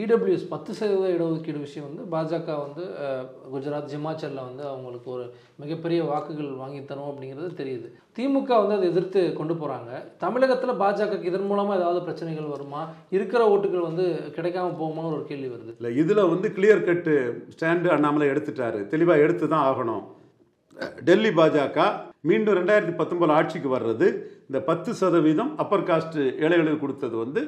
EWS 0.00 0.48
பத்து 0.52 0.70
சதவீத 0.78 1.08
இடஒதுக்கீடு 1.16 1.60
விஷயம் 1.64 1.86
வந்து 1.88 2.02
பாஜக 2.14 2.48
வந்து 2.64 2.84
குஜராத் 3.52 3.92
ஹிமாச்சலில் 3.94 4.46
வந்து 4.48 4.62
அவங்களுக்கு 4.72 5.08
ஒரு 5.16 5.24
மிகப்பெரிய 5.62 6.00
வாக்குகள் 6.10 6.50
வாங்கி 6.62 6.80
தரும் 6.90 7.10
அப்படிங்கிறது 7.10 7.50
தெரியுது. 7.60 7.88
திமுக 8.16 8.50
வந்து 8.62 8.76
அதை 8.76 8.88
எதிர்த்து 8.92 9.20
கொண்டு 9.38 9.54
போகிறாங்க 9.54 10.00
தமிழகத்தில் 10.24 10.80
பாஜகக்கு 10.82 11.30
இதன் 11.30 11.48
மூலமாக 11.50 11.78
ஏதாவது 11.80 12.02
பிரச்சனைகள் 12.08 12.52
வருமா? 12.54 12.82
இருக்கிற 13.16 13.42
ஓட்டுகள் 13.54 13.88
வந்து 13.88 14.06
கிடைக்காம 14.36 14.74
போகுமான்னு 14.82 15.14
ஒரு 15.16 15.24
கேள்வி 15.30 15.50
வருது. 15.54 15.72
இல்லை 15.78 15.92
இதில் 16.02 16.30
வந்து 16.32 16.50
கிளியர் 16.58 16.86
கட்டு 16.90 17.14
ஸ்டாண்டு 17.54 17.94
அண்ணாமலை 17.96 18.28
எடுத்துட்டாரு. 18.34 18.82
தெளிவாக 18.94 19.24
எடுத்து 19.26 19.48
தான் 19.54 19.66
ஆகணும். 19.70 20.04
டெல்லி 21.08 21.32
பாஜக 21.40 21.80
மீண்டும் 22.30 22.56
ரெண்டாயிரத்தி 22.56 22.94
பத்தொம்பது 23.00 23.32
ஆட்சிக்கு 23.38 23.68
வர்றது. 23.76 24.06
இந்த 24.48 24.58
பத்து 24.70 24.90
சதவீதம் 25.00 25.52
அப்பர் 25.62 25.88
காஸ்ட் 25.90 26.18
ஏழைகளுக்கு 26.44 26.82
கொடுத்தது 26.86 27.16
வந்து 27.24 27.42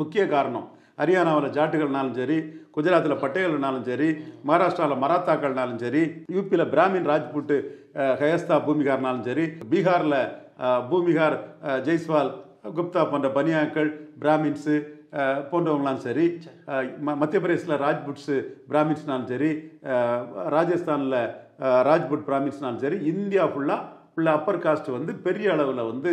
முக்கிய 0.00 0.22
காரணம். 0.36 0.68
ஹரியானாவில் 0.98 1.54
ஜாட்டுகள்னாலும் 1.54 2.16
சரி 2.16 2.38
குஜராத்தில் 2.76 3.20
பட்டேல்னாலும் 3.22 3.86
சரி 3.86 4.08
மகாராஷ்டிராவில் 4.44 5.02
மராத்தாக்கள்னாலும் 5.02 5.80
சரி 5.80 6.02
யூபியில் 6.34 6.70
பிராமின் 6.72 7.08
ராஜ்புட்டு 7.08 7.56
ஹயஸ்தா 8.20 8.56
பூமிகார்னாலும் 8.66 9.24
சரி 9.24 9.44
பீகாரில் 9.70 10.18
பூமிகார் 10.90 11.36
ஜெய்ஸ்வால் 11.86 12.32
குப்தா 12.74 13.02
போன்ற 13.06 13.28
பனியாக்கள் 13.36 13.88
பிராமின்ஸு 14.22 14.74
போன்றவங்களாலும் 15.48 15.48
போன்றவங்களாம் 15.50 16.02
சரி 16.04 16.26
ம- 17.04 17.16
மத்திய 17.20 17.40
பிரதேசில் 17.40 17.80
ராஜ்புட்ஸு 17.82 18.36
பிராமின்ஸ்னாலும் 18.70 19.26
சரி 19.28 19.50
ராஜஸ்தானில் 20.54 21.18
ராஜ்புட் 21.88 22.24
பிராமின்ஸ்னாலும் 22.28 22.80
சரி 22.80 22.98
இந்தியா 23.10 23.44
ஃபுல்லாக 23.50 23.82
ஃபுல்லாக 24.12 24.38
அப்பர் 24.38 24.62
காஸ்ட் 24.64 24.88
வந்து 24.90 25.12
பெரிய 25.26 25.48
அளவில் 25.52 25.88
வந்து 25.90 26.10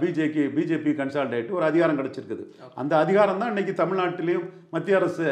பிஜேபி 0.00 0.42
பிஜேபி 0.56 0.90
கன்சால்டேட் 1.00 1.50
ஒரு 1.56 1.64
அதிகாரம் 1.70 1.98
கிடைச்சிருக்குது. 1.98 2.44
அந்த 2.80 2.92
அதிகாரம் 3.04 3.40
தான் 3.42 3.52
இன்னைக்கு 3.52 3.72
தமிழ்நாட்டிலையும் 3.80 4.46
மத்திய 4.74 4.98
அரசு 5.00 5.26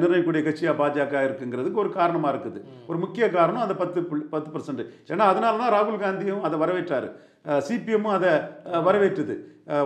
நிர்ணயிக்கக்கூடிய 0.00 0.42
கட்சியாக 0.46 0.74
பாஜக 0.80 1.22
இருக்குங்கிறதுக்கு 1.28 1.82
ஒரு 1.84 1.90
காரணமாக 1.98 2.32
இருக்குது. 2.34 2.60
ஒரு 2.90 2.98
முக்கிய 3.04 3.24
காரணம் 3.36 3.64
அந்த 3.66 3.76
பத்து 3.82 4.02
பத்து 4.34 4.50
பர்சன்ட் 4.54 4.82
ஏன்னா 5.12 5.26
அதனால 5.32 5.60
தான் 5.62 5.74
ராகுல் 5.76 6.02
காந்தியும் 6.04 6.44
அதை 6.48 6.58
வரவேற்றாரு. 6.64 7.10
சிபிஎம்மும் 7.68 8.16
அதை 8.18 8.32
வரவேற்றுது. 8.88 9.34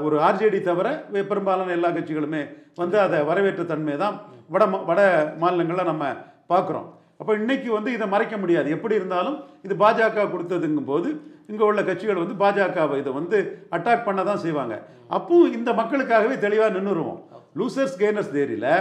ஒரு 0.06 0.16
ஆர்ஜேடி 0.26 0.60
தவிர 0.70 0.88
பெரும்பாலான 1.30 1.74
எல்லா 1.78 1.90
கட்சிகளுமே 1.96 2.42
வந்து 2.82 2.96
அதை 3.06 3.18
வரவேற்ற 3.30 3.64
தன்மை 3.72 3.96
தான் 4.04 4.16
வட 4.54 4.64
வட 4.90 5.00
மாநிலங்களில் 5.42 5.90
நம்ம 5.90 6.04
பார்க்குறோம். 6.52 6.86
அப்போ 7.20 7.32
இன்றைக்கி 7.40 7.68
வந்து 7.76 7.90
இதை 7.96 8.06
மறைக்க 8.14 8.34
முடியாது. 8.42 8.68
எப்படி 8.76 8.94
இருந்தாலும் 9.00 9.38
இது 9.66 9.74
பாஜக 9.82 10.26
கொடுத்ததுங்கும் 10.34 10.90
போது 10.92 11.08
இங்கே 11.50 11.64
உள்ள 11.68 11.80
கட்சிகள் 11.88 12.22
வந்து 12.22 12.36
பாஜகவை 12.42 12.96
இதை 13.02 13.12
வந்து 13.18 13.38
அட்டாக் 13.76 14.06
பண்ண 14.08 14.20
தான் 14.30 14.42
செய்வாங்க. 14.44 14.74
அப்போ 15.16 15.36
இந்த 15.58 15.70
மக்களுக்காகவே 15.80 16.36
தெளிவாக 16.46 16.74
நின்றுருவோம் 16.76 17.20
லூசர்ஸ் 17.60 17.98
கெய்னர்ஸ் 18.02 18.34
தேரியில் 18.36 18.72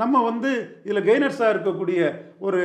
நம்ம 0.00 0.16
வந்து 0.28 0.50
இதில் 0.86 1.06
கெய்னர்ஸாக 1.08 1.52
இருக்கக்கூடிய 1.54 2.00
ஒரு 2.46 2.60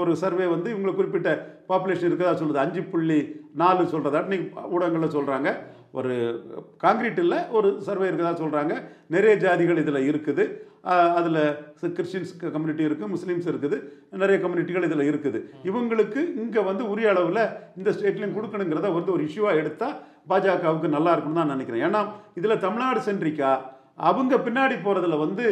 ஒரு 0.00 0.12
சர்வே 0.22 0.46
வந்து 0.52 0.68
இவங்களை 0.74 0.92
குறிப்பிட்ட 0.98 1.30
பாப்புலேஷன் 1.70 2.08
இருக்கிறதா 2.10 2.38
சொல்லுது. 2.40 2.64
அஞ்சு 2.64 2.82
புள்ளி 2.92 3.20
நாலு 3.62 3.82
சொல்கிறதா 3.94 4.22
இன்னைக்கு 4.26 4.46
ஊடகங்களில் 4.74 5.16
சொல்கிறாங்க 5.16 5.50
ஒரு 5.98 6.12
காங்கிரீட் 6.84 7.20
இல்லை 7.24 7.38
ஒரு 7.58 7.68
சர்வே 7.86 8.06
இருக்கதா 8.10 8.34
சொல்கிறாங்க 8.42 8.74
நிறைய 9.14 9.32
ஜாதிகள் 9.42 9.80
இதில் 9.82 10.06
இருக்குது. 10.10 10.44
அதில் 11.18 11.42
கிறிஸ்டின்ஸ் 11.96 12.32
கம்யூனிட்டி 12.54 12.84
இருக்குது 12.86 13.12
முஸ்லீம்ஸ் 13.14 13.48
இருக்குது 13.50 13.76
நிறைய 14.22 14.36
கம்யூனிட்டிகள் 14.44 14.86
இதில் 14.88 15.08
இருக்குது. 15.10 15.38
இவங்களுக்கு 15.70 16.20
இங்கே 16.44 16.62
வந்து 16.70 16.84
உரிய 16.92 17.12
அளவில் 17.12 17.42
இந்த 17.80 17.90
ஸ்டேட்லையும் 17.96 18.36
கொடுக்கணுங்கிறத 18.38 18.90
வந்து 18.96 19.14
ஒரு 19.16 19.24
இஷ்யூவாக 19.28 19.60
எடுத்தால் 19.62 19.96
பாஜகவுக்கு 20.32 20.94
நல்லா 20.96 21.12
இருக்கும்னு 21.14 21.40
தான் 21.40 21.54
நினைக்கிறேன். 21.54 21.84
ஏன்னா 21.88 22.02
இதில் 22.40 22.62
தமிழ்நாடு 22.66 23.00
சென்றிக்கா 23.08 23.52
அவங்க 24.10 24.34
பின்னாடி 24.48 24.76
போகிறதுல 24.84 25.16
வந்து 25.24 25.46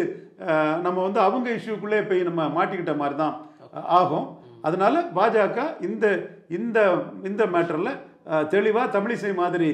நம்ம 0.84 0.98
வந்து 1.06 1.20
அவங்க 1.28 1.48
இஷ்யூக்குள்ளே 1.58 2.02
போய் 2.10 2.28
நம்ம 2.28 2.42
மாட்டிக்கிட்ட 2.58 2.92
மாதிரி 3.00 3.16
தான் 3.22 3.34
ஆகும். 4.00 4.28
அதனால 4.68 5.02
பாஜக 5.16 5.58
இந்த 5.88 6.06
இந்த 6.58 6.78
இந்த 7.28 7.42
மேட்டரில் 7.54 7.92
தெளிவாக 8.54 8.86
தமிழிசை 8.96 9.32
மாதிரி 9.42 9.70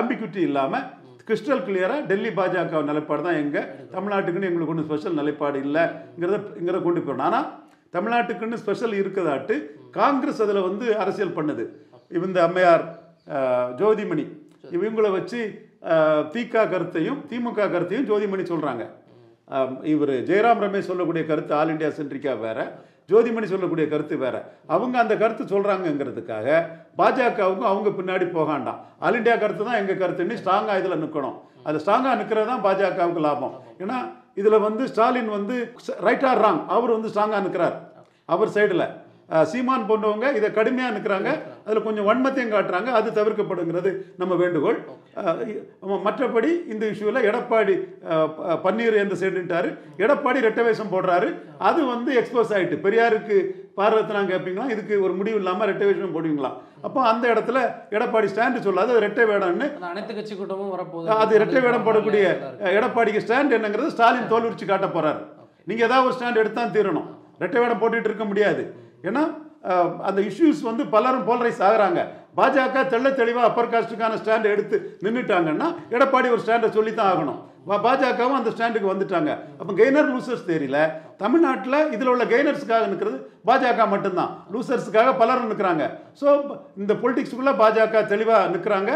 ஆம்பிக்யூட்டி 0.00 0.40
இல்லாமல் 0.48 0.86
கிறிஸ்டல் 1.28 1.64
கிளியராக 1.66 2.06
டெல்லி 2.10 2.30
பாஜக 2.36 2.82
நிலைப்பாடு 2.90 3.22
தான் 3.26 3.38
எங்கள் 3.42 3.68
தமிழ்நாட்டுக்குன்னு 3.94 4.48
எங்களுக்கு 4.50 4.74
ஒன்றும் 4.74 4.88
ஸ்பெஷல் 4.88 5.18
நிலைப்பாடு 5.20 5.58
இல்லைங்கிறத 5.66 6.38
இங்கிறத 6.60 6.80
கொண்டு 6.86 7.00
போயிடணும். 7.00 7.26
ஆனால் 7.28 7.48
தமிழ்நாட்டுக்குன்னு 7.96 8.60
ஸ்பெஷல் 8.62 8.94
இருக்கதாட்டு 9.00 9.54
காங்கிரஸ் 9.98 10.42
அதில் 10.44 10.66
வந்து 10.68 10.86
அரசியல் 11.02 11.36
பண்ணுது. 11.38 11.64
இந்த 12.28 12.38
அம்மையார் 12.48 12.84
ஜோதிமணி. 13.80 14.24
இவங்களை 14.76 15.10
வச்சு 15.18 15.40
திகா 16.34 16.62
திக 16.62 16.64
கருத்தையும் 16.72 17.18
திமுக 17.30 17.66
கருத்தையும் 17.74 18.08
ஜோதிமணி 18.10 18.44
சொல்கிறாங்க 18.52 18.84
இவர் 19.92 20.14
ஜெயராம் 20.28 20.62
ரமேஷ் 20.64 20.88
சொல்லக்கூடிய 20.90 21.22
கருத்து 21.28 21.52
ஆல் 21.58 21.72
இந்தியா 21.74 21.90
சென்ட்ரிக்கா 21.98 22.32
வேற. 22.46 22.58
ஜோதிமணி 23.08 23.46
சொல்லக்கூடிய 23.52 23.84
கருத்து 23.88 24.14
வேற. 24.22 24.36
அவங்க 24.74 24.96
அந்த 25.02 25.14
கருத்து 25.22 25.44
சொல்கிறாங்கங்கிறதுக்காக 25.52 26.46
பாஜகவுக்கு 27.00 27.64
அவங்க 27.72 27.90
பின்னாடி 27.98 28.26
போகாண்டாம் 28.36 28.80
ஆல் 29.04 29.18
இந்தியா 29.20 29.36
கருத்து 29.42 29.62
தான் 29.68 29.80
எங்கள் 29.82 30.00
கருத்துன்னு 30.02 30.38
ஸ்ட்ராங்காக 30.42 30.80
இதில் 30.82 31.02
நிற்கணும் 31.04 31.36
அது 31.68 31.80
ஸ்ட்ராங்காக 31.84 32.16
நிற்கிறது 32.20 32.48
தான் 32.52 32.64
பாஜகவுக்கு 32.66 33.22
லாபம். 33.26 33.54
ஏன்னா 33.82 33.98
இதில் 34.40 34.64
வந்து 34.66 34.82
ஸ்டாலின் 34.92 35.30
வந்து 35.36 35.54
ரைட் 36.06 36.26
ஆர் 36.30 36.42
ராங் 36.44 36.60
அவர் 36.74 36.96
வந்து 36.96 37.10
ஸ்ட்ராங்காக 37.12 37.42
நிற்கிறார் 37.46 37.76
அவர் 38.34 38.54
சைடில் 38.56 38.86
சீமான் 39.50 39.86
போன்றவங்க 39.88 40.26
இதை 40.38 40.48
கடுமையாக 40.58 40.94
நிற்கிறாங்க 40.96 41.30
அதில் 41.66 41.86
கொஞ்சம் 41.86 42.06
வன்மத்தையும் 42.08 42.52
காட்டுறாங்க. 42.54 42.90
அது 42.98 43.08
தவிர்க்கப்படுங்கிறது 43.18 43.90
நம்ம 44.20 44.36
வேண்டுகோள். 44.42 44.78
மற்றபடி 46.06 46.50
இந்த 46.72 46.84
இஷ்யூவில் 46.92 47.26
எடப்பாடி 47.30 47.74
பன்னீர் 48.64 49.00
எந்த 49.04 49.16
சைடுன்ட்டாரு 49.22 49.70
எடப்பாடி 50.04 50.40
ரெட்டை 50.46 50.64
வேஷம் 50.68 50.92
போடுறாரு. 50.94 51.28
அது 51.70 51.80
வந்து 51.94 52.10
எக்ஸ்போஸ் 52.20 52.54
ஆயிட்டு. 52.58 52.78
பெரியாருக்கு 52.86 53.36
பாரதத்தினா 53.80 54.22
கேட்பீங்களா 54.32 54.70
இதுக்கு 54.74 54.94
ஒரு 55.06 55.12
முடிவு 55.18 55.38
இல்லாமல் 55.42 55.68
ரெட்டை 55.72 55.86
வேஷம் 55.90 56.16
போடுவீங்களா? 56.16 56.52
அப்போ 56.86 57.00
அந்த 57.10 57.24
இடத்துல 57.34 57.58
எடப்பாடி 57.96 58.26
ஸ்டாண்டு 58.32 58.64
சொல்லாது. 58.66 58.90
அது 58.94 59.04
ரெட்டை 59.06 59.24
வேடம்னு. 59.32 59.68
அனைத்து 59.92 60.12
கட்சி 60.16 60.34
கூட்டமும் 60.40 60.72
வரப்போகுது. 60.74 61.14
அது 61.22 61.32
இரட்டை 61.40 61.60
வேடம் 61.66 61.86
போடக்கூடிய 61.86 62.24
எடப்பாடிக்கு 62.80 63.24
ஸ்டாண்ட் 63.26 63.56
என்னங்கிறது 63.58 63.94
ஸ்டாலின் 63.96 64.30
தோல் 64.32 64.48
உரிச்சு 64.50 64.72
காட்ட 64.72 64.88
போறாரு. 64.98 65.22
நீங்க 65.70 65.82
ஏதாவது 65.90 66.08
ஒரு 66.08 66.16
ஸ்டாண்ட் 66.18 66.42
எடுத்தான் 66.42 66.74
தீரணும். 66.78 67.08
ரெட்டை 67.44 67.58
வேடம் 67.62 67.82
போட்டுட்டு 67.82 68.08
இருக்க 68.10 68.24
முடியாது. 68.32 68.62
ஏன்னா 69.08 69.24
அந்த 70.08 70.20
இஷ்யூஸ் 70.28 70.60
வந்து 70.68 70.82
பலரும் 70.94 71.26
போலரைஸ் 71.28 71.60
ஆகுறாங்க. 71.68 72.00
பாஜக 72.38 72.82
தெள்ள 72.92 73.08
தெளிவாக 73.20 73.48
அப்பர் 73.48 73.70
காஸ்ட்டுக்கான 73.72 74.18
ஸ்டாண்டை 74.22 74.48
எடுத்து 74.54 74.76
நின்றுட்டாங்கன்னா 75.04 75.68
எடப்பாடி 75.94 76.28
ஒரு 76.34 76.42
ஸ்டாண்டை 76.44 76.70
சொல்லி 76.76 76.92
தான் 76.94 77.10
ஆகணும் 77.12 77.40
பாஜகவும் 77.84 78.38
அந்த 78.38 78.50
ஸ்டாண்டுக்கு 78.52 78.90
வந்துட்டாங்க. 78.92 79.30
அப்போ 79.60 79.72
கெய்னர் 79.80 80.08
லூசர்ஸ் 80.12 80.46
தெரியல. 80.50 80.78
தமிழ்நாட்டில் 81.22 81.78
இதில் 81.94 82.10
உள்ள 82.12 82.24
கெய்னர்ஸுக்காக 82.30 82.86
நிற்கிறது 82.92 83.18
பாஜக 83.48 83.86
மட்டும்தான். 83.94 84.30
லூசர்ஸுக்காக 84.52 85.12
பலரும் 85.22 85.50
நிற்கிறாங்க 85.52 85.84
ஸோ 86.20 86.26
இந்த 86.82 86.94
பொலிட்டிக்ஸுக்குள்ளே 87.02 87.54
பாஜக 87.62 88.04
தெளிவாக 88.12 88.50
நிற்கிறாங்க 88.54 88.92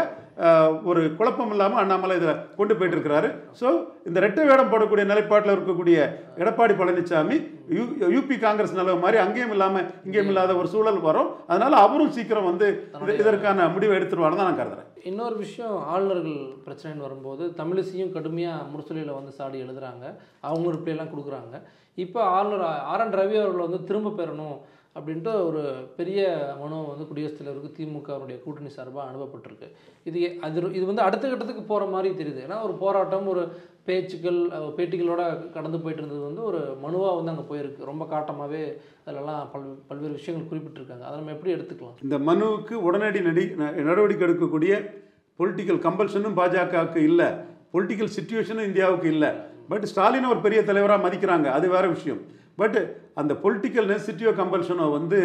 ஒரு 0.83 1.15
குழப்பம் 1.15 1.49
இல்லாமல் 1.49 1.77
அண்ணாமலை 1.77 2.15
இதில் 2.15 2.55
கொண்டு 2.55 2.75
போயிட்டு 2.75 2.97
இருக்கிறாரு 2.97 3.39
ஸோ 3.61 3.85
இந்த 4.05 4.19
ரெட்டை 4.19 4.45
வேடம் 4.45 4.71
போடக்கூடிய 4.71 5.05
நிலைப்பாட்டில் 5.05 5.57
இருக்கக்கூடிய 5.57 5.97
எடப்பாடி 6.37 6.73
பழனிசாமி 6.73 7.51
யூ 7.69 7.83
யூபி 7.99 8.39
காங்கிரஸ் 8.39 8.75
நிலவு 8.75 8.99
மாதிரி 8.99 9.17
அங்கேயும் 9.17 9.51
இல்லாமல் 9.51 9.85
இங்கேயும் 10.05 10.27
இல்லாத 10.27 10.55
ஒரு 10.55 10.67
சூழல் 10.67 10.99
வரும். 10.99 11.29
அதனால 11.47 11.75
அவரும் 11.75 12.11
சீக்கிரம் 12.11 12.43
வந்து 12.43 12.89
இது- 12.93 13.19
இதற்கான 13.19 13.69
முடிவை 13.69 13.97
எடுத்துருவான்னு 13.97 14.35
தான் 14.35 14.55
நான் 14.55 14.59
கருதுறேன். 14.59 14.91
இன்னொரு 15.03 15.35
விஷயம் 15.35 15.83
ஆளுநர்கள் 15.87 16.39
பிரச்சனைன்னு 16.65 16.97
வரும்போது 16.97 17.53
தமிழிசையும் 17.57 18.11
கடுமையாக 18.11 18.63
முரசொலியில் 18.63 19.13
வந்து 19.13 19.31
சாடி 19.31 19.61
எழுதுறாங்க. 19.61 20.15
அவங்க 20.39 20.71
ரிப்ளைலாம் 20.71 21.09
கொடுக்குறாங்க. 21.09 21.61
இப்போ 21.95 22.23
ஆளுநர் 22.23 22.61
ஆர் 22.61 22.99
என் 22.99 23.13
ரவி 23.13 23.41
அவர்களை 23.41 23.67
வந்து 23.67 23.83
திரும்ப 23.83 24.23
பெறணும். 24.23 24.57
அப்படின்ட்டு 24.99 25.45
ஒரு 25.45 25.73
பெரிய 25.97 26.49
மனு 26.59 26.85
வந்து 26.87 27.07
குடியரசுத் 27.07 27.45
தலைவருக்கு 27.45 27.83
திமுகவுடைய 27.83 28.43
கூட்டணி 28.43 28.69
சார்பாக 28.69 29.11
அனுப்பப்பட்டிருக்கு. 29.11 29.71
இது 30.03 30.37
அது 30.41 30.73
இது 30.73 30.85
வந்து 30.85 31.01
அடுத்த 31.01 31.27
கட்டத்துக்கு 31.27 31.63
போகிற 31.63 31.89
மாதிரி 31.89 32.23
தெரியுது. 32.23 32.33
ஏன்னா 32.33 32.63
ஒரு 32.63 32.73
போராட்டம் 32.73 33.27
ஒரு 33.27 33.51
பேச்சுக்கள் 33.85 34.47
பேட்டிகளோட 34.77 35.51
கடந்து 35.51 35.79
போயிட்டு 35.79 36.05
இருந்தது 36.05 36.19
வந்து 36.19 36.43
ஒரு 36.43 36.57
மனுவாக 36.57 37.23
வந்து 37.23 37.31
அங்கே 37.31 37.55
போயிருக்கு. 37.55 37.85
ரொம்ப 37.85 38.05
காட்டமாகவே 38.05 38.77
அதிலெல்லாம் 39.05 39.51
பல் 39.51 39.79
பல்வேறு 39.87 40.13
விஷயங்கள் 40.13 40.57
குறிப்பிட்டிருக்காங்க. 40.57 41.01
அதை 41.01 41.15
நம்ம 41.15 41.31
எப்படி 41.31 41.53
எடுத்துக்கலாம்? 41.53 42.03
இந்த 42.03 42.19
மனுவுக்கு 42.19 42.73
உடனடி 42.73 43.21
நடி 43.21 43.43
ந- 43.43 43.71
நடவடிக்கை 43.71 44.27
எடுக்கக்கூடிய 44.27 45.01
பொலிட்டிக்கல் 45.39 45.79
கம்பல்ஷனும் 45.79 46.37
பாஜகவுக்கு 46.37 46.95
இல்லை. 46.95 47.25
பொலிட்டிக்கல் 47.73 48.09
சுச்சுவேஷனும் 48.19 48.65
இந்தியாவுக்கு 48.65 49.11
இல்லை. 49.11 49.29
பட் 49.69 49.87
ஸ்டாலினை 49.95 50.29
ஒரு 50.29 50.41
பெரிய 50.41 50.63
தலைவராக 50.63 51.09
மதிக்கிறாங்க. 51.09 51.43
அது 51.43 51.69
வேறு 51.69 51.89
விஷயம். 51.89 52.41
பட் 52.61 52.77
அந்த 53.21 53.33
பொலிட்டிக்கல் 53.43 53.87
நெசிட்டியோ 53.93 54.31
கம்பல்ஷனோ 54.39 54.85
வந்து 54.97 55.19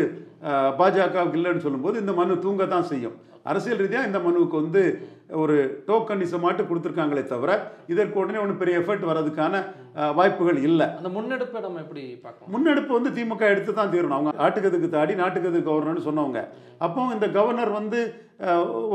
பாஜகவுக்கு 0.81 1.39
இல்லைன்னு 1.41 1.65
சொல்லும்போது 1.67 1.97
இந்த 2.03 2.13
மனு 2.21 2.39
தூங்க 2.45 2.67
தான் 2.75 2.89
செய்யும். 2.93 3.17
அரசியல் 3.51 3.83
ரீதியாக 3.83 4.09
இந்த 4.11 4.21
மனுவுக்கு 4.27 4.57
வந்து 4.63 4.83
ஒரு 5.31 5.57
டோக்கனிசமாட்டு 5.89 6.63
கொடுத்துருக்காங்களே 6.69 7.23
தவிர 7.33 7.51
இதற்கு 7.93 8.21
உடனே 8.21 8.39
ஒன்றும் 8.43 8.61
பெரிய 8.63 8.81
எஃபர்ட் 8.81 9.09
வர்றதுக்கான 9.09 9.55
வாய்ப்புகள் 10.19 10.59
இல்லை. 10.69 10.87
அந்த 10.99 11.11
முன்னெடுப்பை 11.17 11.61
நம்ம 11.65 11.81
எப்படி 11.85 12.03
பார்க்கலாம் 12.25 12.53
முன்னெடுப்பு 12.55 12.93
வந்து 12.99 13.11
திமுக 13.17 13.45
எடுத்து 13.55 13.73
தான் 13.81 13.93
தீரணும். 13.95 14.17
அவங்க 14.19 14.45
ஆட்டுக்கதுக்கு 14.47 14.89
தாடி 14.97 15.15
நாட்டுக்கதுக்கு 15.23 15.69
கவர்னர்னு 15.71 16.07
சொன்னவங்க. 16.09 16.43
அப்போ 16.87 17.07
இந்த 17.17 17.29
கவர்னர் 17.37 17.73
வந்து 17.81 18.01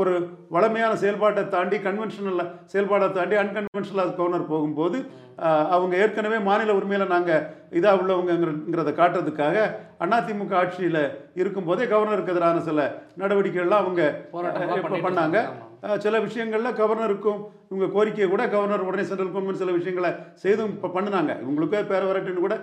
ஒரு 0.00 0.12
வளமையான 0.54 0.92
செயல்பாட்டை 1.00 1.42
தாண்டி 1.54 1.78
கன்வென்ஷனல் 1.86 2.42
செயல்பாடை 2.72 3.08
தாண்டி 3.18 3.36
அன்கன்வென்ஷனல் 3.40 4.14
கவர்னர் 4.20 4.50
போகும்போது 4.52 4.98
அவங்க 5.74 5.94
ஏற்கனவே 6.02 6.38
மாநில 6.48 6.74
உரிமையில் 6.78 7.12
நாங்கள் 7.14 7.44
இதாக 7.78 8.00
உள்ளவங்கிறத 8.02 8.90
காட்டுறதுக்காக 9.00 9.66
அதிமுக 10.06 10.54
ஆட்சியில் 10.60 11.02
இருக்கும்போதே 11.42 11.86
கவர்னருக்கு 11.92 12.34
எதிரான 12.34 12.62
சில 12.68 12.88
நடவடிக்கைகள்லாம் 13.22 13.84
அவங்க 13.84 14.02
பண்ணாங்க. 15.08 15.38
சில 16.04 16.18
விஷயங்களில் 16.24 16.76
கவர்னருக்கும் 16.80 17.40
இவங்க 17.70 17.86
கோரிக்கையை 17.94 18.26
கூட 18.32 18.42
கவர்னர் 18.54 18.84
உடனே 18.88 19.04
சென்ட்ரல் 19.08 19.30
கவர்மெண்ட் 19.32 19.60
சில 19.62 19.72
விஷயங்களை 19.76 20.10
செய்தும் 20.42 20.72
இப்போ 20.74 20.88
பண்ணுனாங்க. 20.96 21.32
இவங்களுக்கே 21.44 21.80
பேர 21.90 22.02
வரட்டுன்னு 22.10 22.44
கூட 22.44 22.56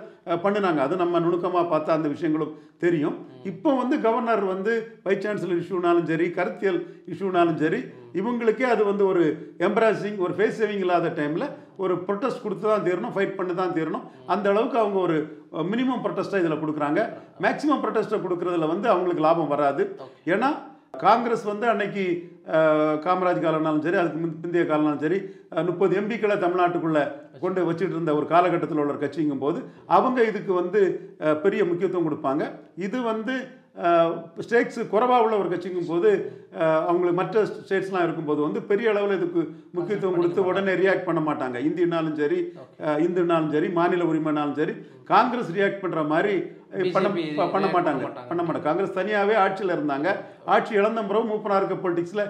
பண்ணுனாங்க. 0.44 0.80
அது 0.86 0.94
நம்ம 1.02 1.20
நுணுக்கமாக 1.24 1.64
பார்த்தா 1.72 1.96
அந்த 1.98 2.08
விஷயங்களும் 2.14 2.54
தெரியும். 2.84 3.16
இப்போ 3.50 3.70
வந்து 3.80 3.96
கவர்னர் 4.06 4.44
வந்து 4.52 4.72
வைஸ் 5.06 5.22
சான்சலர் 5.26 5.60
இஷ்யூனாலும் 5.62 6.08
சரி 6.10 6.26
கருத்தியல் 6.38 6.80
இஷ்யூனாலும் 7.12 7.60
சரி 7.62 7.80
இவங்களுக்கே 8.20 8.66
அது 8.72 8.82
வந்து 8.90 9.04
ஒரு 9.12 9.22
எம்ப்ராசிங் 9.68 10.18
ஒரு 10.24 10.32
ஃபேஸ் 10.38 10.58
சேவிங் 10.62 10.82
இல்லாத 10.86 11.12
டைமில் 11.20 11.46
ஒரு 11.84 11.94
ப்ரொட்டஸ்ட் 12.08 12.44
கொடுத்து 12.46 12.66
தான் 12.72 12.84
தீரணும் 12.88 13.14
ஃபைட் 13.14 13.38
பண்ணி 13.38 13.54
தான் 13.60 13.76
தீரணும். 13.78 14.04
அந்த 14.32 14.46
அளவுக்கு 14.52 14.78
அவங்க 14.82 14.98
ஒரு 15.06 15.16
மினிமம் 15.70 16.02
ப்ரொட்டஸ்ட்டாக 16.04 16.42
இதில் 16.44 16.62
கொடுக்குறாங்க. 16.64 17.00
மேக்ஸிமம் 17.46 17.82
ப்ரொட்டஸ்ட்டை 17.84 18.20
கொடுக்குறதுல 18.26 18.68
வந்து 18.74 18.88
அவங்களுக்கு 18.94 19.26
லாபம் 19.28 19.52
வராது. 19.54 19.84
ஏன்னா 20.34 20.50
காங்கிரஸ் 21.06 21.44
வந்து 21.50 21.66
அன்னைக்கு 21.72 22.04
காமராஜ் 23.04 23.44
காலம்னாலும் 23.44 23.78
சரி 23.78 23.96
அதுக்கு 23.96 24.18
முந்தி- 24.18 24.40
பிந்தைய 24.42 24.64
காலம்னாலும் 24.64 24.98
சரி 24.98 25.18
முப்பது 25.66 26.00
எம்பிக்களை 26.00 26.36
தமிழ்நாட்டுக்குள்ளே 26.38 27.04
கொண்டு 27.40 27.60
வச்சுட்டு 27.64 27.94
இருந்த 27.94 28.14
ஒரு 28.14 28.26
காலகட்டத்தில் 28.26 28.78
உள்ள 28.78 28.92
ஒரு 28.92 29.02
கட்சிங்கும் 29.02 29.38
போது 29.38 29.58
அவங்க 29.90 30.24
இதுக்கு 30.24 30.52
வந்து 30.52 30.80
பெரிய 31.42 31.64
முக்கியத்துவம் 31.64 32.08
கொடுப்பாங்க. 32.08 32.42
இது 32.78 33.02
வந்து 33.02 33.34
ஸ்டேட்ஸ் 34.38 34.88
குறைவாக 34.88 35.22
உள்ள 35.22 35.38
ஒரு 35.38 35.48
கட்சிங்கும் 35.48 35.86
போது 35.86 36.08
அவங்களுக்கு 36.82 37.18
மற்ற 37.18 37.36
ஸ்டேட்ஸ்லாம் 37.60 38.02
இருக்கும்போது 38.02 38.40
வந்து 38.42 38.62
பெரிய 38.62 38.90
அளவில் 38.90 39.16
இதுக்கு 39.16 39.42
முக்கியத்துவம் 39.72 40.16
கொடுத்து 40.16 40.40
உடனே 40.44 40.74
ரியாக்ட் 40.74 41.04
பண்ண 41.04 41.20
மாட்டாங்க. 41.20 41.56
இந்தினாலும் 41.60 42.14
சரி 42.14 42.40
இந்துனாலும் 43.06 43.50
சரி 43.50 43.68
மாநில 43.70 44.04
உரிமைனாலும் 44.04 44.52
சரி 44.52 44.74
காங்கிரஸ் 45.04 45.52
ரியாக்ட் 45.52 45.82
பண்ணுற 45.82 46.06
மாதிரி 46.06 46.34
பண்ண 46.94 47.08
பண்ண 47.54 47.66
மாட்டாங்க. 47.74 48.04
பண்ண 48.30 48.40
மாட்டாங்க. 48.42 48.64
காங்கிரஸ் 48.66 48.96
தனியாகவே 48.98 49.34
ஆட்சியில் 49.44 49.74
இருந்தாங்க. 49.76 50.08
ஆட்சி 50.54 50.72
இழந்த 50.80 51.00
பிறகு 51.10 51.30
மூப்பனா 51.30 51.58
இருக்க 51.60 51.76
பொலிட்டிக்ஸில் 51.84 52.24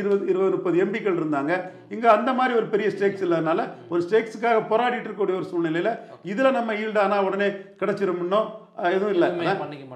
இருபது 0.00 0.22
இருபது 0.32 0.52
முப்பது 0.56 0.76
எம்பிக்கள் 0.84 1.18
இருந்தாங்க. 1.20 1.52
இங்கே 1.94 2.08
அந்த 2.16 2.30
மாதிரி 2.38 2.54
ஒரு 2.60 2.66
பெரிய 2.74 2.88
ஸ்டேக்ஸ் 2.94 3.24
இல்லாதனால 3.26 3.60
ஒரு 3.92 4.00
ஸ்டேக்ஸுக்காக 4.06 4.62
போராடிட்டு 4.72 5.08
இருக்கக்கூடிய 5.08 5.40
ஒரு 5.40 5.50
சூழ்நிலையில் 5.52 5.92
இதில் 6.32 6.56
நம்ம 6.58 6.78
ஈல்டானா 6.82 7.18
உடனே 7.28 7.50
கிடைச்சிருமுன்னோ 7.82 8.40
எதுவும் 8.96 9.14
இல்லை. 9.16 9.30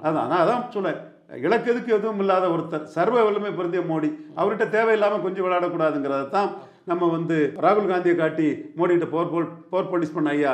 அதான் 0.08 0.28
நான் 0.30 0.42
அதான் 0.44 0.68
சொல்லேன் 0.76 1.00
இலக்கெதுக்கு 1.46 1.90
எதுவும் 1.98 2.20
இல்லாத 2.22 2.46
ஒருத்தர். 2.54 2.84
சர்வ 2.96 3.16
வல்லமை 3.26 3.50
பொருந்திய 3.58 3.82
மோடி. 3.90 4.08
அவர்கிட்ட 4.40 4.66
தேவையில்லாமல் 4.76 5.24
கொஞ்சம் 5.26 5.44
விளையாடக்கூடாதுங்கிறத 5.46 6.28
தான் 6.36 6.50
நம்ம 6.90 7.04
வந்து 7.16 7.36
ராகுல் 7.64 7.90
காந்தியை 7.90 8.16
காட்டி 8.16 8.46
மோடிகிட்ட 8.78 9.06
போர் 9.12 9.30
போல் 9.34 9.46
போர் 9.70 9.90
போலீஸ் 9.92 10.16
பண்ண 10.16 10.30
ஐயா 10.36 10.52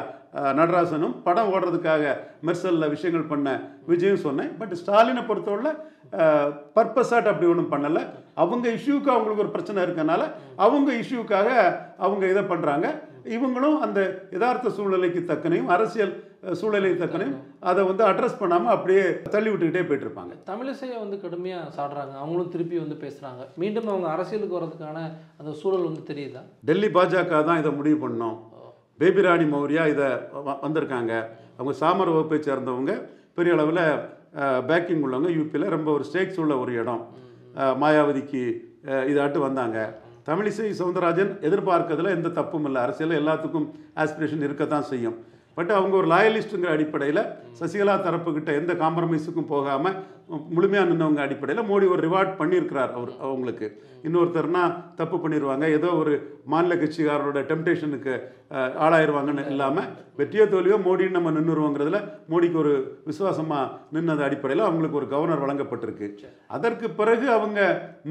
நடராசனும் 0.55 1.15
படம் 1.25 1.53
ஓடுறதுக்காக 1.53 2.03
மெர்சலில் 2.47 2.93
விஷயங்கள் 2.93 3.31
பண்ண 3.31 3.49
விஜயும் 3.88 4.25
சொன்னேன். 4.25 4.53
பட் 4.59 4.75
ஸ்டாலினை 4.81 5.23
பொறுத்தவரை 5.25 5.73
பர்பஸாட் 6.77 7.31
அப்படி 7.31 7.47
ஒன்றும் 7.49 7.73
பண்ணலை. 7.73 8.03
அவங்க 8.37 8.67
இஷ்யூக்கு 8.77 9.11
அவங்களுக்கு 9.12 9.44
ஒரு 9.44 9.55
பிரச்சனை 9.55 9.81
இருக்கனால 9.85 10.23
அவங்க 10.59 10.91
இஷ்யூக்காக 11.00 11.49
அவங்க 12.00 12.25
இதை 12.29 12.43
பண்ணுறாங்க 12.47 12.87
இவங்களும் 13.35 13.79
அந்த 13.85 14.00
யதார்த்த 14.35 14.69
சூழ்நிலைக்கு 14.77 15.21
தக்கனையும் 15.27 15.71
அரசியல் 15.75 16.12
அஹ், 16.43 16.55
சூழ்நிலைக்கு 16.59 17.00
தக்கனையும் 17.00 17.35
அதை 17.65 17.81
வந்து 17.88 18.03
அட்ரஸ் 18.06 18.38
பண்ணாமல் 18.38 18.75
அப்படியே 18.75 19.03
தள்ளி 19.32 19.49
விட்டுக்கிட்டே 19.50 19.82
போயிட்டு 19.85 20.06
இருப்பாங்க 20.06 20.32
தமிழிசையை 20.47 20.97
வந்து 21.03 21.17
கடுமையாக 21.21 21.75
சாடுறாங்க. 21.77 22.15
அவங்களும் 22.21 22.53
திருப்பி 22.55 22.77
வந்து 22.79 22.97
பேசுகிறாங்க 23.03 23.43
மீண்டும் 23.56 23.91
அவங்க 23.91 24.09
அரசியலுக்கு 24.15 24.59
வர்றதுக்கான 24.59 24.99
அந்த 25.38 25.53
சூழல் 25.61 25.88
வந்து 25.88 26.03
தெரியுதா? 26.11 26.43
டெல்லி 26.65 26.91
பாஜக 26.94 27.43
தான் 27.44 27.61
இதை 27.62 27.73
முடிவு 27.75 27.99
பண்ணோம் 28.05 28.38
பேபி 29.00 29.20
ராணி 29.20 29.44
மௌரியா 29.44 29.88
இதை 29.88 30.06
வ- 30.06 30.58
வந்திருக்காங்க. 30.62 31.25
அவங்க 31.58 31.79
சாமர் 31.81 32.12
வகுப்பை 32.12 32.38
சேர்ந்தவங்க. 32.38 33.08
பெரிய 33.35 33.55
அளவில் 33.55 33.99
பேக்கிங் 34.67 35.00
உள்ளவங்க. 35.02 35.31
யூபியில் 35.31 35.69
ரொம்ப 35.69 35.93
ஒரு 35.93 36.05
ஸ்டேக்ஸ் 36.12 36.41
உள்ள 36.41 36.58
ஒரு 36.58 36.73
இடம். 36.73 37.06
மாயாவதிக்கு 37.56 38.56
இதாட்டு 38.85 39.38
வந்தாங்க. 39.38 39.99
தமிழிசை 40.26 40.73
சவுந்தரராஜன் 40.79 41.41
எதிர்பார்க்கறதுல 41.41 42.08
எந்த 42.08 42.29
தப்பும் 42.29 42.64
இல்லை. 42.64 42.82
அரசியலில் 42.82 43.26
எல்லாத்துக்கும் 43.26 43.70
ஆஸ்பிரேஷன் 43.97 44.43
இருக்க 44.43 44.64
தான் 44.64 44.82
செய்யும். 44.82 45.25
பட் 45.61 45.73
அவங்க 45.79 45.95
ஒரு 46.03 46.09
லாயலிஸ்ட்டுங்கிற 46.15 46.71
அடிப்படையில் 46.77 47.27
சசிகலா 47.61 47.95
தரப்புக்கிட்ட 48.07 48.51
எந்த 48.61 48.73
காம்ப்ரமைஸுக்கும் 48.83 49.53
போகாமல் 49.55 49.97
முழுமையாக 50.57 50.89
நின்றவங்க 50.89 51.21
அடிப்படையில் 51.25 51.67
மோடி 51.69 51.87
ஒரு 51.95 52.03
ரிவார்ட் 52.07 52.37
பண்ணியிருக்கிறார் 52.41 52.93
அவர் 52.99 53.11
அவங்களுக்கு. 53.27 53.67
இன்னொருத்தர்னா 54.07 54.62
தப்பு 54.99 55.17
பண்ணிடுவாங்க 55.23 55.65
ஏதோ 55.79 55.89
ஒரு 56.03 56.12
மாநில 56.53 56.75
கட்சிக்காரரோட 56.83 57.41
டெம்டேஷனுக்கு 57.51 58.12
ஆளாயிருவாங்கன்னு 58.85 59.43
இல்லாமல் 59.53 59.89
வெற்றியோ 60.21 60.45
தோல்வியோ 60.53 60.79
மோடின்னு 60.87 61.17
நம்ம 61.17 61.33
நின்றுருவோங்கிறதுல 61.39 61.99
மோடிக்கு 62.33 62.59
ஒரு 62.63 62.73
விசுவாசமாக 63.09 63.67
நின்னது 63.97 64.25
அடிப்படையில் 64.29 64.67
அவங்களுக்கு 64.69 65.01
ஒரு 65.01 65.09
கவர்னர் 65.15 65.45
வழங்கப்பட்டிருக்கு. 65.45 66.09
அதற்கு 66.56 66.87
பிறகு 67.01 67.29
அவங்க 67.39 67.61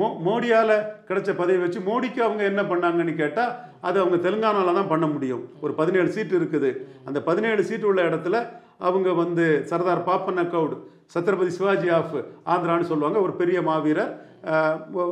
மோ 0.02 0.10
மோடியால் 0.28 0.76
கிடைச்ச 1.10 1.30
பதவி 1.42 1.60
வச்சு 1.64 1.82
மோடிக்கு 1.90 2.22
அவங்க 2.28 2.44
என்ன 2.52 2.64
பண்ணாங்கன்னு 2.74 3.16
கேட்டால் 3.24 3.56
அது 3.82 4.00
அவங்க 4.00 4.30
தெலுங்கானாவில் 4.30 4.74
தான் 4.74 4.88
பண்ண 4.88 5.08
முடியும். 5.08 5.50
ஒரு 5.62 5.74
பதினேழு 5.74 6.10
சீட்டு 6.12 6.40
இருக்குது. 6.40 6.72
அந்த 7.06 7.22
பதினேழு 7.22 7.64
சீட்டு 7.64 7.88
உள்ள 7.88 8.02
இடத்துல 8.10 8.48
அவங்க 8.78 9.14
வந்து 9.14 9.62
சர்தார் 9.66 10.06
பாப்பன் 10.06 10.42
அக்கவுட் 10.44 10.76
சத்ரபதி 11.14 11.48
சிவாஜி 11.48 11.90
ஆஃப் 11.90 12.16
ஆந்திரான்னு 12.46 12.90
சொல்லுவாங்க. 12.92 13.20
ஒரு 13.20 13.34
பெரிய 13.34 13.62
மாவீரர் 13.62 14.12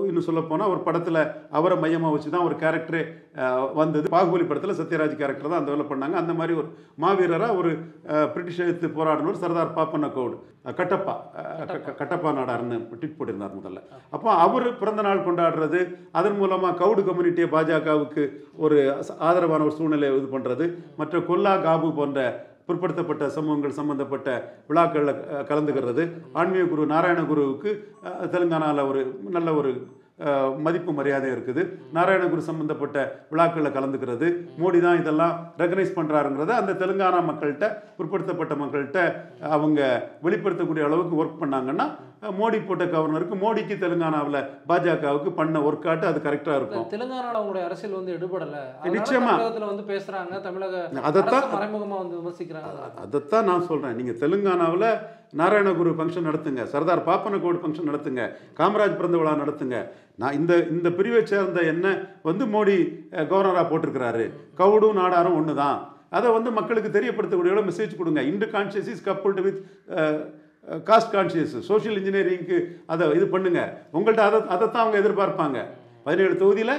இன்னும் 0.10 0.26
சொல்லப்போனால் 0.28 0.72
ஒரு 0.74 0.82
படத்தில் 0.88 1.22
அவரை 1.58 1.76
மையமாக 1.84 2.12
வச்சு 2.14 2.30
தான் 2.36 2.46
ஒரு 2.48 2.56
கேரக்டரே 2.64 3.02
வந்தது. 3.80 4.06
பாகுபலி 4.16 4.46
படத்தில் 4.50 4.78
சத்யராஜ் 4.80 5.16
கேரக்டர் 5.22 5.52
தான் 5.52 5.62
அந்த 5.62 5.72
வேலை 5.74 5.86
பண்ணாங்க. 5.92 6.18
அந்த 6.24 6.34
மாதிரி 6.40 6.54
ஒரு 6.62 6.70
மாவீரராக 7.04 7.58
ஒரு 7.62 7.72
பிரிட்டிஷ் 8.34 8.64
எழுத்து 8.66 8.90
போராடினவர் 8.98 9.44
சர்தார் 9.44 9.78
பாப்பண்ண 9.80 10.10
அக்கவுட் 10.10 10.38
கட்டப்பா 10.80 11.14
கட்டப்பா 12.00 12.30
நாடார்னு 12.38 12.78
ட்வீட் 12.90 13.18
போட்டிருந்தார் 13.20 13.58
முதல்ல. 13.60 13.82
அப்போ 14.16 14.30
அவர் 14.46 14.68
பிறந்த 14.82 15.02
நாள் 15.08 15.26
கொண்டாடுறது 15.28 15.82
அதன் 16.20 16.38
மூலமாக 16.42 16.78
கவுடு 16.82 17.04
கம்யூனிட்டியை 17.10 17.50
பாஜகவுக்கு 17.56 18.26
ஒரு 18.66 18.78
ஆதரவான 19.30 19.66
ஒரு 19.68 19.78
சூழ்நிலையை 19.80 20.14
இது 20.20 20.30
பண்ணுறது 20.36 20.68
மற்ற 21.02 21.22
கொல்லா 21.30 21.56
காபு 21.68 21.90
போன்ற 22.00 22.30
பிற்படுத்தப்பட்ட 22.68 23.28
சமூகங்கள் 23.38 23.78
சம்பந்தப்பட்ட 23.80 24.30
விழாக்களில் 24.72 25.22
கலந்துக்கிறது 25.52 26.06
ஆன்மீக 26.42 26.66
குரு 26.74 26.92
நாராயண 26.96 27.22
குருவுக்கு 27.32 27.72
தெலுங்கானாவில் 28.34 28.90
ஒரு 28.90 29.04
நல்ல 29.38 29.52
ஒரு 29.62 29.72
மதிப்பு 30.66 30.92
மரியாதை 30.98 31.28
இருக்குது. 31.34 31.62
நாராயணகுரு 31.96 32.44
சம்பந்தப்பட்ட 32.48 32.98
விழாக்களில் 33.32 33.76
கலந்துக்கிறது. 33.76 34.28
மோடி 34.62 34.80
தான் 34.86 35.00
இதெல்லாம் 35.02 35.34
ரெகனைஸ் 35.62 35.94
பண்ணுறாருங்கிறத 35.98 36.54
அந்த 36.62 36.76
தெலுங்கானா 36.82 37.20
மக்கள்கிட்ட 37.28 37.68
பிற்படுத்தப்பட்ட 37.98 38.56
மக்கள்கிட்ட 38.62 39.02
அவங்க 39.56 39.82
வெளிப்படுத்தக்கூடிய 40.26 40.88
அளவுக்கு 40.88 41.20
ஒர்க் 41.24 41.42
பண்ணாங்கன்னா 41.44 41.86
மோடி 42.40 42.60
போட்ட 42.68 42.86
கவர்னருக்கு 42.94 43.36
மோடிக்கு 43.42 43.76
தெலுங்கானாவில் 43.82 44.40
பாஜகவுக்கு 44.70 45.32
பண்ண 45.40 45.60
ஒர்க் 45.68 45.88
ஆட்டு 45.92 46.06
அது 46.10 46.20
கரெக்டாக 46.28 46.56
இருக்கும். 46.60 46.86
தெலுங்கானால 46.94 47.36
அவங்களுடைய 47.40 47.64
அரசியல் 47.68 47.98
வந்து 47.98 48.14
எடுபடல. 48.18 48.56
நிச்சயமா. 48.96 49.34
தமிழகத்துல 49.34 49.68
வந்து 49.72 49.84
பேசுறாங்க 49.92 50.42
தமிழக 50.48 50.76
அதைத்தான் 51.10 51.42
அரசு 51.42 51.56
மறைமுகமா 51.58 51.98
வந்து 52.04 52.18
விமர்சிக்கிறாங்க. 52.20 52.88
அதைத்தான் 53.06 53.48
நான் 53.50 53.68
சொல்கிறேன் 53.70 53.98
நீங்கள் 54.00 54.20
தெலுங்கானாவில் 54.24 54.90
நாராயணகுரு 55.42 55.94
ஃபங்க்ஷன் 56.00 56.28
நடத்துங்க 56.30 56.64
சர்தார் 56.74 57.04
பாப்பனகோடு 57.10 57.62
ஃபங்க்ஷன் 57.64 57.90
நடத்துங்க 57.92 58.24
காமராஜ் 58.60 58.98
பிறந்த 59.02 59.20
விழா 59.22 59.36
நடத்துங்க. 59.44 59.78
நான் 60.22 60.38
இந்த 60.40 60.54
இந்த 60.76 60.90
பிரிவை 60.98 61.22
சேர்ந்த 61.26 61.62
என்ன 61.74 61.88
வந்து 62.30 62.46
மோடி 62.56 62.78
கவர்னராக 63.32 63.66
போட்டிருக்கிறாரு. 63.72 64.26
கவுடும் 64.62 65.00
நாடாரும் 65.02 65.38
ஒன்று 65.42 65.56
தான் 65.62 65.80
அதை 66.18 66.28
வந்து 66.36 66.50
மக்களுக்கு 66.58 66.90
தெரியப்படுத்தக்கூடிய 66.98 67.64
மெசேஜ் 67.70 67.98
கொடுங்க. 68.02 68.22
Into 68.32 68.46
conscious 68.58 68.92
is 68.96 69.08
coupled 69.08 69.42
with 69.48 69.62
caste 70.88 71.14
conscious 71.16 71.56
social 71.70 71.98
இன்ஜினியரிங்க்கு 72.00 72.58
அதை 72.94 73.04
இது 73.18 73.26
பண்ணுங்க. 73.34 73.62
உங்கள்கிட்ட 73.98 74.24
அதை 74.30 74.40
அதைத்தான் 74.56 74.84
அவங்க 74.84 74.98
எதிர்பார்ப்பாங்க. 75.04 75.60
பதினேழு 76.06 76.36
தொகுதியில் 76.42 76.76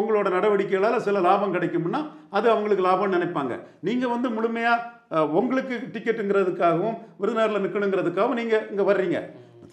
உங்களோட 0.00 0.28
நடவடிக்கைகளால் 0.36 1.04
சில 1.06 1.20
லாபம் 1.26 1.54
கிடைக்கும்னா 1.56 2.00
அது 2.36 2.46
அவங்களுக்கு 2.52 2.84
லாபம்னு 2.86 3.16
நினைப்பாங்க. 3.16 3.54
நீங்கள் 3.88 4.12
வந்து 4.14 4.28
முழுமையாக 4.36 5.26
உங்களுக்கு 5.40 5.74
டிக்கெட்டுங்கிறதுக்காகவும் 5.94 6.96
விருதுநகரில் 7.20 7.64
நிற்கணுங்கிறதுக்காகவும் 7.64 8.38
நீங்கள் 8.40 8.64
இங்கே 8.70 8.86
வர்றீங்க. 8.90 9.18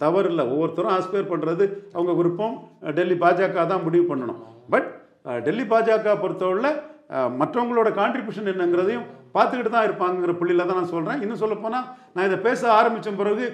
தவறு 0.02 0.28
இல்லை. 0.32 0.44
ஒவ்வொருத்தரும் 0.52 0.94
ஆஸ்பயர் 0.96 1.30
பண்ணுறது 1.32 1.64
அவங்க 1.96 2.12
விருப்பம். 2.20 2.54
டெல்லி 2.98 3.16
பாஜக 3.24 3.66
தான் 3.72 3.84
முடிவு 3.86 4.06
பண்ணணும். 4.10 4.40
பட் 4.74 4.88
டெல்லி 5.46 5.66
பாஜக 5.72 6.14
பொறுத்தவரையில் 6.24 6.76
மற்றவங்களோட 7.40 7.88
கான்ட்ரிபியூஷன் 8.00 8.50
என்னங்கிறதையும் 8.52 9.06
பார்த்துக்கிட்டு 9.36 9.74
தான் 9.76 9.86
இருப்பாங்கிற 9.88 10.34
புள்ளியில் 10.40 10.68
தான் 10.68 10.80
நான் 10.80 10.94
சொல்கிறேன் 10.94 11.22
இன்னும் 11.26 11.42
சொல்லப்போனால் 11.44 11.86
நான் 12.14 12.28
இதை 12.30 12.40
பேச 12.48 12.60
ஆரம்பித்த 12.78 13.18
பிறகு 13.20 13.46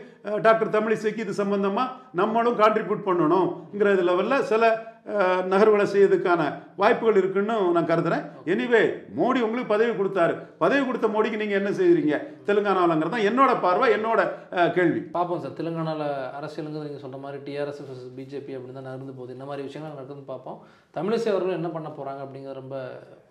டாக்டர் 0.46 0.74
தமிழிசைக்கு 0.76 1.24
இது 1.26 1.34
சம்மந்தமாக 1.42 1.92
நம்மளும் 2.22 2.60
கான்ட்ரிபியூட் 2.62 3.06
பண்ணணுங்கிற 3.10 3.98
லெவலில் 4.08 4.48
சில 4.52 4.72
நகர்வுகளை 5.52 5.84
செய்யறதுக்கான 5.92 6.42
வாய்ப்புகள் 6.80 7.16
இருக்குன்னு 7.20 7.54
நான் 7.76 7.88
கருதுறேன். 7.88 8.26
எனிவே 8.52 8.82
மோடி 9.18 9.38
உங்களுக்கு 9.46 9.72
பதவி 9.72 9.92
கொடுத்தாரு. 10.00 10.34
பதவி 10.62 10.82
கொடுத்த 10.88 11.06
மோடிக்கு 11.14 11.40
நீங்கள் 11.40 11.60
என்ன 11.60 11.70
செய்கிறீங்க 11.78 12.18
தெலுங்கானாவிலங்கிறது? 12.48 13.14
தான் 13.14 13.26
என்னோட 13.30 13.52
பார்வை 13.64 13.88
என்னோட 13.96 14.20
கேள்வி. 14.76 15.00
பார்ப்போம் 15.16 15.42
சார். 15.44 15.56
தெலுங்கானாவில் 15.60 16.06
அரசியலுங்கிறது 16.38 16.86
நீங்கள் 16.88 17.04
சொல்கிற 17.06 17.20
மாதிரி 17.24 17.40
டிஆர்எஸ் 17.48 17.82
பிஜேபி 18.20 18.54
அப்படின்னு 18.58 18.78
தான் 18.78 18.88
நகர்ந்து 18.90 19.18
போகுது. 19.18 19.36
இந்த 19.38 19.48
மாதிரி 19.50 19.66
விஷயங்கள் 19.68 19.94
நடக்குதுன்னு 19.96 20.32
பார்ப்போம் 20.32 20.60
தமிழிசை 20.98 21.30
அவர்கள் 21.34 21.58
என்ன 21.60 21.70
பண்ண 21.76 21.90
போகிறாங்க 21.98 22.22
அப்படிங்கிற 22.26 22.54
ரொம்ப 22.62 22.76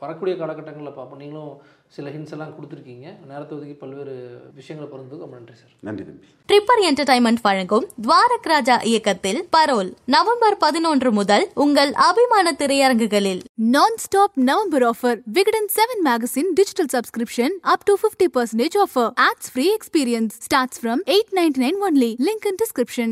வரக்கூடிய 0.01 0.35
காலகட்டங்களில் 0.39 0.97
பார்ப்போம் 0.97 1.21
நீங்களும் 1.23 1.51
சில 1.95 2.09
ஹிண்ட்ஸ் 2.13 2.33
எல்லாம் 2.35 2.53
கொடுத்துருக்கீங்க 2.55 3.07
நேரத்தை 3.29 3.53
ஒதுக்கி 3.57 3.75
பல்வேறு 3.81 4.13
விஷயங்களை 4.59 4.87
பிறந்ததுக்கு 4.89 5.25
ரொம்ப 5.25 5.39
நன்றி 5.39 5.57
சார் 5.61 5.73
நன்றி 5.87 6.05
தம்பி 6.07 6.29
ட்ரிப்பர் 6.49 6.83
என்டர்டைன்மெண்ட் 6.89 7.43
வழங்கும் 7.47 7.87
துவாரக் 8.01 8.49
ராஜா 8.51 8.77
இயக்கத்தில் 8.91 9.41
பரோல் 9.55 9.91
நவம்பர் 10.15 10.57
பதினொன்று 10.57 11.11
முதல் 11.19 11.47
உங்கள் 11.65 11.93
அபிமான 12.07 12.55
திரையரங்குகளில் 12.61 13.43
Non-stop 13.71 14.31
November 14.41 14.81
offer. 14.83 15.13
Vigadin 15.29 15.67
7 15.77 16.01
magazine 16.01 16.53
digital 16.53 16.87
subscription 16.87 17.59
up 17.65 17.83
to 17.83 17.95
50% 18.03 18.77
offer. 18.77 19.07
Ads 19.19 19.49
free 19.49 19.71
experience 19.71 20.35
starts 20.41 20.77
from 20.77 21.03
8.99 21.09 21.73
only. 21.81 22.15
Link 22.19 22.45
in 22.45 22.57
description. 22.57 23.11